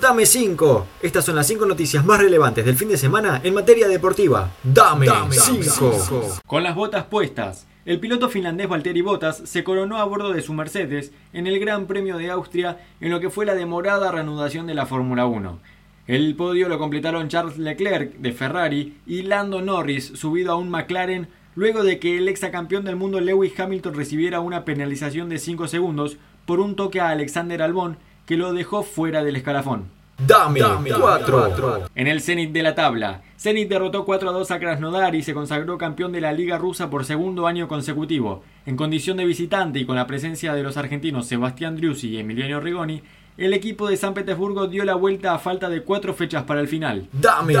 [0.00, 0.86] Dame 5.
[1.00, 4.50] Estas son las 5 noticias más relevantes del fin de semana en materia deportiva.
[4.62, 6.40] Dame 5.
[6.46, 10.52] Con las botas puestas, el piloto finlandés Valtteri Bottas se coronó a bordo de su
[10.52, 14.74] Mercedes en el Gran Premio de Austria en lo que fue la demorada reanudación de
[14.74, 15.60] la Fórmula 1.
[16.08, 21.28] El podio lo completaron Charles Leclerc de Ferrari y Lando Norris subido a un McLaren
[21.54, 26.18] luego de que el exacampeón del mundo Lewis Hamilton recibiera una penalización de 5 segundos
[26.44, 27.96] por un toque a Alexander Albon
[28.26, 29.96] que lo dejó fuera del escalafón.
[30.18, 31.88] Dame 4.
[31.94, 35.34] En el Zenit de la tabla, Zenit derrotó 4 a 2 a Krasnodar y se
[35.34, 38.42] consagró campeón de la Liga Rusa por segundo año consecutivo.
[38.64, 42.60] En condición de visitante y con la presencia de los argentinos Sebastián Driussi y Emiliano
[42.60, 43.02] Rigoni,
[43.36, 46.68] el equipo de San Petersburgo dio la vuelta a falta de 4 fechas para el
[46.68, 47.08] final.
[47.12, 47.54] Dame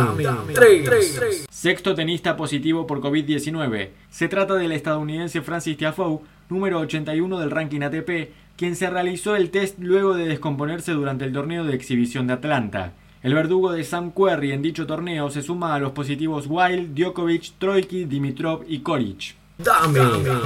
[0.54, 1.46] 3.
[1.50, 3.90] Sexto tenista positivo por COVID-19.
[4.08, 9.50] Se trata del estadounidense Francis Tiafoe, número 81 del ranking ATP, quien se realizó el
[9.50, 12.92] test luego de descomponerse durante el torneo de exhibición de Atlanta.
[13.22, 17.58] El verdugo de Sam Querrey en dicho torneo se suma a los positivos Wild, Djokovic,
[17.58, 19.34] Troiki, Dimitrov y Koric.
[19.58, 20.00] Dame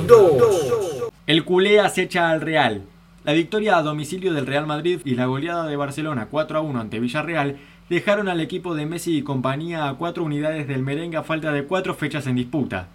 [0.06, 1.10] 2.
[1.26, 2.82] El culé acecha al Real.
[3.24, 6.80] La victoria a domicilio del Real Madrid y la goleada de Barcelona 4 a 1
[6.80, 7.58] ante Villarreal
[7.90, 11.64] dejaron al equipo de Messi y compañía a cuatro unidades del merengue a falta de
[11.64, 12.88] cuatro fechas en disputa.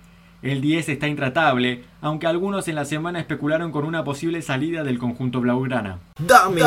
[0.45, 4.99] El 10 está intratable, aunque algunos en la semana especularon con una posible salida del
[4.99, 5.97] conjunto blaugrana.
[6.19, 6.61] Dame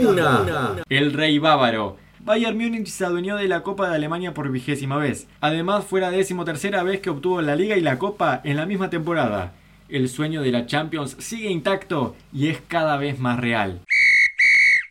[0.00, 0.76] una.
[0.88, 1.98] El rey bávaro.
[2.20, 5.28] Bayern Múnich se adueñó de la Copa de Alemania por vigésima vez.
[5.42, 8.88] Además, fue la decimotercera vez que obtuvo la Liga y la Copa en la misma
[8.88, 9.52] temporada.
[9.90, 13.82] El sueño de la Champions sigue intacto y es cada vez más real.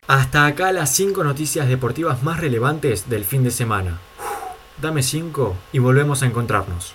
[0.08, 3.98] Hasta acá las 5 noticias deportivas más relevantes del fin de semana.
[4.80, 6.94] Dame 5 y volvemos a encontrarnos.